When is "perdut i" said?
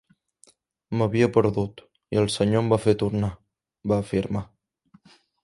1.35-2.21